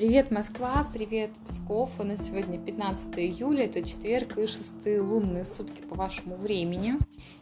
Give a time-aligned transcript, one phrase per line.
[0.00, 1.90] Привет, Москва, привет, Псков.
[1.98, 6.94] У нас сегодня 15 июля, это четверг и шестые лунные сутки по вашему времени.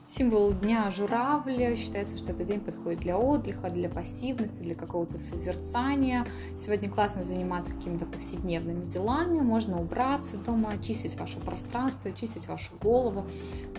[0.08, 1.76] Символ дня журавля.
[1.76, 6.26] Считается, что этот день подходит для отдыха, для пассивности, для какого-то созерцания.
[6.56, 9.40] Сегодня классно заниматься какими-то повседневными делами.
[9.40, 13.26] Можно убраться дома, очистить ваше пространство, очистить вашу голову.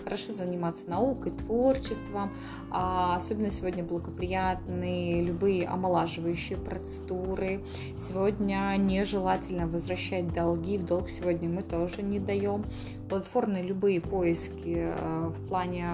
[0.04, 2.30] Хорошо заниматься наукой, творчеством.
[2.70, 7.64] А особенно сегодня благоприятны любые омолаживающие процедуры.
[7.98, 10.78] Сегодня нежелательно возвращать долги.
[10.78, 12.64] В долг сегодня мы тоже не даем.
[13.10, 15.84] Платформные любые поиски э, в плане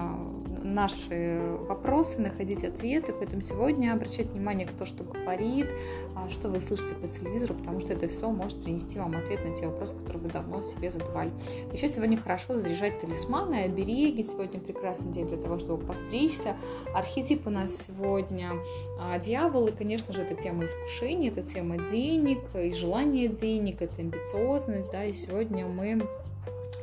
[0.63, 3.13] наши вопросы, находить ответы.
[3.13, 5.67] Поэтому сегодня обращать внимание, кто что говорит,
[6.15, 9.55] а, что вы слышите по телевизору, потому что это все может принести вам ответ на
[9.55, 11.31] те вопросы, которые вы давно себе задавали.
[11.71, 14.23] Еще сегодня хорошо заряжать талисманы, обереги.
[14.23, 16.55] Сегодня прекрасный день для того, чтобы постричься.
[16.93, 18.51] Архетип у нас сегодня
[18.99, 24.01] а, дьявол, и, конечно же, это тема искушений, это тема денег и желания денег, это
[24.01, 26.07] амбициозность, да, и сегодня мы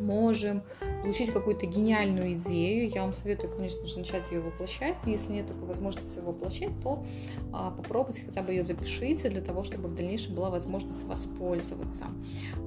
[0.00, 0.62] можем
[1.02, 2.88] получить какую-то гениальную идею.
[2.88, 4.96] Я вам советую, конечно же, начать ее воплощать.
[5.06, 7.04] Если нет такой возможности ее воплощать, то
[7.52, 12.06] а, попробуйте хотя бы ее запишите для того, чтобы в дальнейшем была возможность воспользоваться.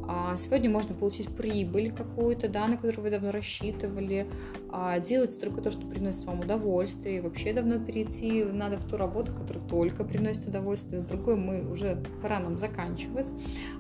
[0.10, 4.28] А, сегодня можно получить прибыль какую-то, да, на которую вы давно рассчитывали.
[4.70, 7.18] А, делайте только то, что приносит вам удовольствие.
[7.18, 11.02] И вообще давно перейти надо в ту работу, которая только приносит удовольствие.
[11.02, 13.28] С другой мы уже пора нам заканчивать.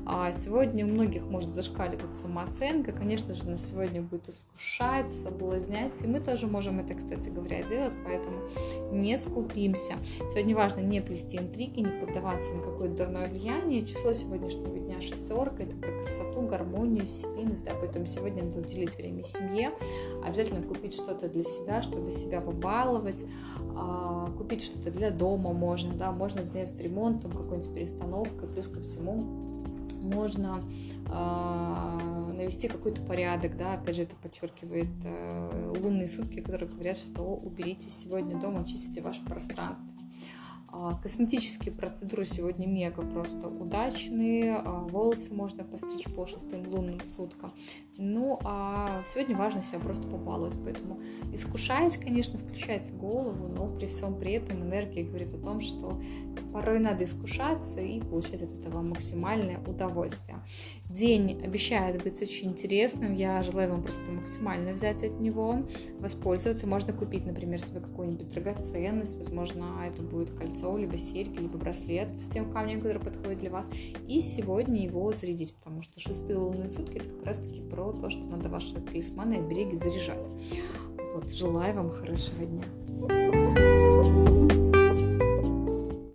[0.06, 2.92] А, сегодня у многих может зашкаливать самооценка.
[2.92, 6.04] Конечно же, на сегодня будет искушать, соблазнять.
[6.04, 8.42] И мы тоже можем это, кстати говоря, делать, поэтому
[8.92, 9.94] не скупимся.
[10.30, 13.86] Сегодня важно не плести интриги, не поддаваться на какое-то дурное влияние.
[13.86, 19.24] Число сегодняшнего дня шестерка, это про красоту, гармонию, семейность, да, поэтому сегодня надо уделить время
[19.24, 19.72] семье,
[20.24, 23.24] обязательно купить что-то для себя, чтобы себя побаловать,
[23.76, 29.57] а, купить что-то для дома можно, да, можно сделать ремонтом, какой-нибудь перестановкой, плюс ко всему
[29.98, 30.64] можно
[31.06, 37.22] э, навести какой-то порядок, да, опять же это подчеркивает э, лунные сутки, которые говорят, что
[37.36, 39.96] уберите сегодня дома, очистите ваше пространство.
[40.70, 47.54] А, косметические процедуры сегодня мега просто удачные, а, волосы можно постричь по шестым лунным суткам.
[47.98, 51.00] Ну, а сегодня важно себя просто побаловать, поэтому
[51.34, 56.02] искушаясь, конечно, включать голову, но при всем при этом энергия говорит о том, что
[56.58, 60.40] порой надо искушаться и получать от этого максимальное удовольствие.
[60.90, 65.68] День обещает быть очень интересным, я желаю вам просто максимально взять от него,
[66.00, 66.66] воспользоваться.
[66.66, 72.30] Можно купить, например, себе какую-нибудь драгоценность, возможно, это будет кольцо, либо серьги, либо браслет с
[72.30, 73.70] тем камнем, который подходит для вас,
[74.08, 78.26] и сегодня его зарядить, потому что шестые лунные сутки это как раз-таки про то, что
[78.26, 80.28] надо ваши талисманы и береги заряжать.
[81.14, 83.37] Вот, желаю вам хорошего дня.